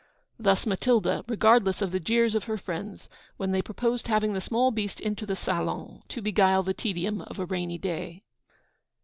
[0.39, 3.07] Thus Matilda, regardless of the jeers of her friends,
[3.37, 7.37] when they proposed having the small beast into the salon to beguile the tedium of
[7.37, 8.23] a rainy day.